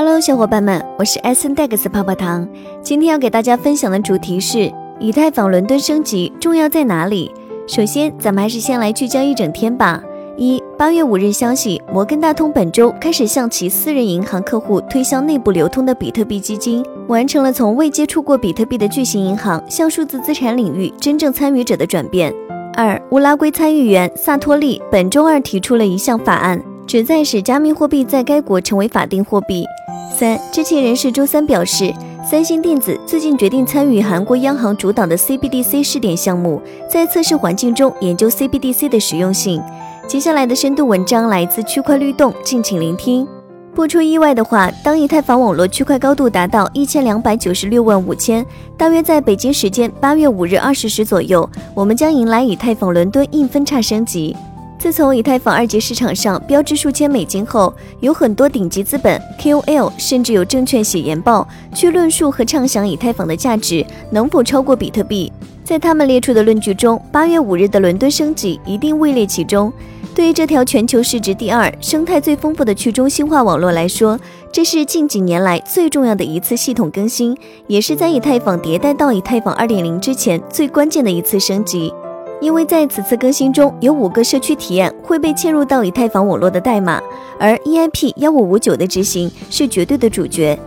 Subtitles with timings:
[0.00, 2.48] Hello，小伙伴们，我是 S N Dex 泡泡糖。
[2.80, 7.32] 今天要给大家分享的主题是以太坊伦敦升级重要在哪里？
[7.66, 10.00] 首先，咱们还是先来聚焦一整天吧。
[10.36, 22.32] 一八月五日消息，摩根大通本周开始向其私人银行客户推销内部流通的比特币基金，完成了从未接触过比特币的巨型银行向数字资产领域真正参与者的转变。
[22.76, 26.62] 二，乌拉圭参议员萨托利本周二提出了一项法案。
[26.88, 29.66] 旨在使加密货币在该国成为法定货币。
[30.10, 31.92] 三知情人士周三表示，
[32.24, 39.62] 三星电子最近决定参与韩国央行主导的 CBDC 试点项目，在测试环境中研究 CBDC 的实用性。
[40.06, 43.28] 接下来的深度文章来自区块律动，敬请聆听。
[43.74, 48.44] 不出意外的话，当以太坊网络区块高度达到一千两百九十六万五千，
[48.78, 54.34] 大约在北京时间八月五日二十时左右，我们将迎来以太坊伦敦硬分叉升级。
[54.78, 65.32] 自从以太坊二级市场上标志数千美金后，有很多顶级资本、KOL，甚至有证券写研报去论述和畅想以太坊的价值能否超过比特币。
[65.64, 69.72] 在他们列出的论据中，八月五日的伦敦升级一定位列其中。
[70.14, 74.18] 对于这条全球市值第二、生态最丰富的去中心化网络来说，
[74.52, 81.92] 这是近几年来最重要的一次系统更新，也是在以太坊迭代到以太坊二点零之前最关键的一次升级。
[82.40, 87.00] 因为在此次更新中有五个社区体验会被嵌入到以太坊网络的代码，
[87.38, 90.58] 而 EIP 幺五五九的执行是绝对的主角。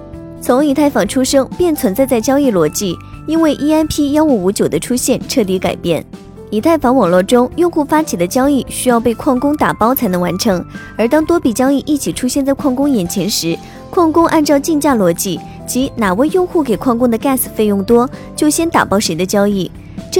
[0.42, 6.03] 从以太坊出生便存在在交易逻辑，因为 EIP 幺五五九的出现彻底改变
[6.49, 10.66] 以太坊网络中用户发起的交易需要被矿工打包才能完成，
[10.97, 13.58] 而当多笔交易一起出现在矿工眼前时，
[13.89, 19.72] 矿工按照竞价逻辑，即哪位用户给矿工的 gas 费用多，就先打包谁的交易。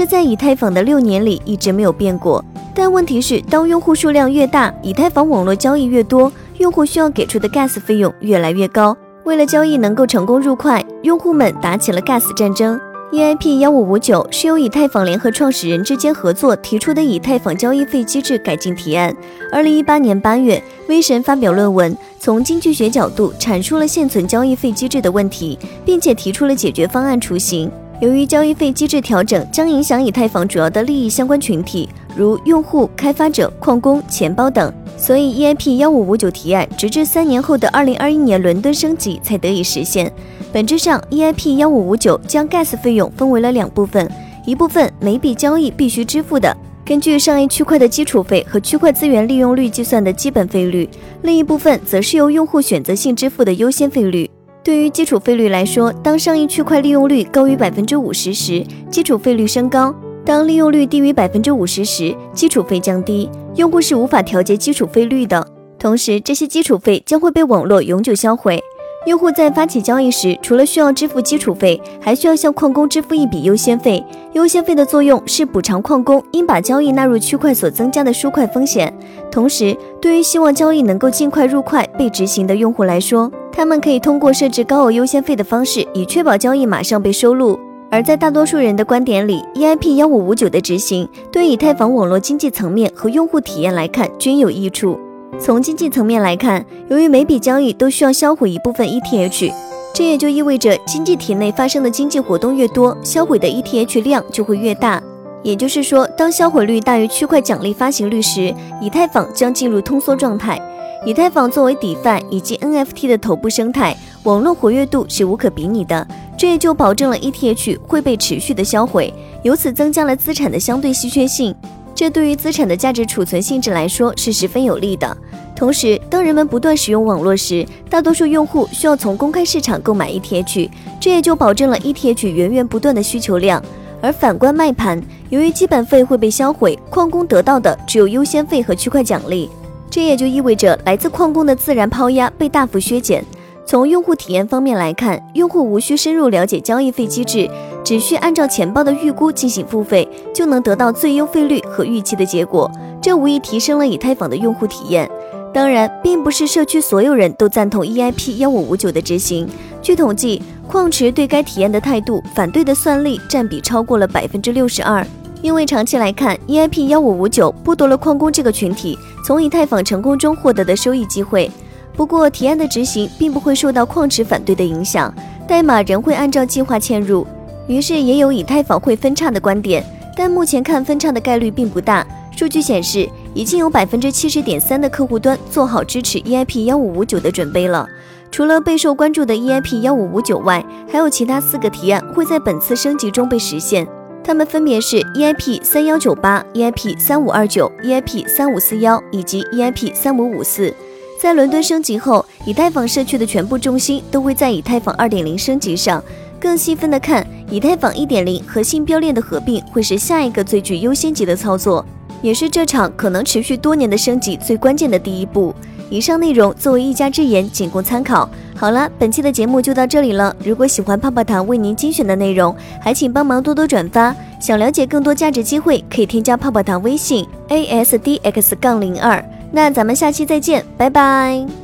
[0.02, 8.96] 这在以太坊的六年里一直没有变过，但问题是，当用户数量越大，以太坊网络交易越多，用户需要给出的 gas 费用越来越高。
[9.22, 12.80] 为了交易能够成功入块，用户们打起了 gas 战争。
[13.12, 19.14] EIP 幺五五九是由以太坊联合创始人之间合作提出的以太坊交易费机制改进提案。
[19.52, 27.70] 二零一八年八月，威神发表论文，从经济学角度阐述了现存交易费机制的问题，并且提出了解决方案雏形。
[28.02, 40.12] 由于交易费机制调整将影响以太坊主要的利益相关群体，如用户、开发者、矿工、钱包等，所以 EIP 幺五五九提案直至三年后的二零二一年伦敦升级才得以实现。
[40.52, 44.10] 本质上，EIP 幺五五九将 gas 费用分为了两部分，
[44.44, 46.52] 一部分每笔交易必须支付的，
[46.84, 50.88] 根据上一区块的基础费和区块资源利用率计算的基本费率；
[51.22, 54.28] 另一部分则是由用户选择性支付的优先费率。
[54.64, 59.92] 对于基础费率来说，当上一区块利用率高于百分之五十时，基础费率升高；
[60.24, 63.28] 当利用率低于百分之五十时，基础费降低。
[63.56, 65.44] 用户是无法调节基础费率的，
[65.78, 68.62] 同时这些基础费将会被网络永久销毁。
[69.04, 74.00] 用户在发起交易时，除了需要支付基础费，还需要向矿工支付一笔优先费。
[74.34, 78.96] 优先费的作用是补偿矿工因把交易纳入区块所增加的输块风险。
[79.28, 87.58] 同时，对于希望交易能够尽快入块被执行的用户来说，他们可以通过设置高额优先费的方式，以确保交易马上被收录。
[87.90, 94.98] 而在大多数人的观点里，EIP 幺五五九的执行对以太坊网络经济层面和用户体验来看均有益处。
[95.38, 99.52] 从经济层面来看，由于每笔交易都需要销毁一部分 ETH，
[99.92, 105.02] 这也就意味着经济体内发生的经济活动越多，销毁的 ETH 量就会越大。
[105.42, 110.58] 也就是说，当销毁率大于区块奖励发行率时，以太坊将进入通缩状态。
[111.04, 116.06] 以太坊作为 DeFi 以及 NFT 的头部生态，网络活跃度是无可比拟的，
[116.38, 121.52] 这也就保证了 ETH 会被持续的销毁，由此增加了资产的相对稀缺性。
[121.92, 125.16] 这对于资产的价值储存性质来说是十分有利的。
[125.56, 130.70] 同时，当人们不断使用网络时，大多数用户需要从公开市场购买 ETH，
[131.00, 133.60] 这也就保证了 ETH 源源不断的需求量。
[134.00, 139.50] 而反观卖盘，由于基本费会被销毁，矿工得到的只有优先费和区块奖励。
[139.92, 143.22] 这也就意味着来自矿工的自然抛压被大幅削减。
[143.66, 147.46] 从用户体验方面来看，用户无需深入了解交易费机制，
[147.84, 152.70] 只需按照钱包的预估进行付费，就能得到最优费率和预期的结果。
[153.02, 155.06] 这无疑提升了以太坊的用户体验。
[155.52, 159.46] 当然，并不是社区所有人都赞同 EIP 幺五五九的执行。
[159.82, 165.06] 据统计，矿池对该体验的态度反对的算力占比超过了百分之六十二。
[165.42, 168.96] 因为长期来看，EIP 幺五五九剥夺了矿工这个群体
[169.26, 171.50] 从以太坊成功中获得的收益机会。
[171.94, 175.12] 不过，提案的执行并不会受到矿池反对的影响，
[175.46, 177.26] 代码仍会按照计划嵌入。
[177.66, 179.84] 于是，也有以太坊会分叉的观点，
[180.16, 182.06] 但目前看分叉的概率并不大。
[182.34, 187.86] 数据显示，已经有百分之七十点三的客户端做好支持 EIP 幺五五九的准备了。
[188.30, 193.86] 除了备受关注的 EIP 幺五五九外，还有其他四个提案会在本次升级中被实现，
[194.24, 200.72] 它们分别是 EIP 三幺九八、EIP 三五二九、EIP 三五四幺以及 EIP 三五五四。
[201.20, 206.02] 在伦敦升级后，以太坊社区的全部重心都会在以太坊二点零升级上。
[206.40, 211.84] 更细分的看，以太坊一点零和信标链的合并会是下一个最具优先级的操作，
[212.22, 215.54] 也是这场可能持续多年的升级最关键的第一步。
[215.92, 218.26] 以上内容作为一家之言，仅供参考。
[218.56, 220.34] 好了，本期的节目就到这里了。
[220.42, 224.16] 如果喜欢泡泡糖为您精选的内容，还请帮忙多多转发。
[224.40, 229.22] 想了解更多价值机会，可以添加泡泡糖微信 a s d x 杠零二。
[229.50, 231.61] 那咱们下期再见，拜拜。